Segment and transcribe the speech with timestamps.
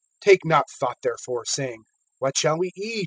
[0.25, 1.83] (31)Take not thought therefore, saying,
[2.17, 2.99] What shall we eat?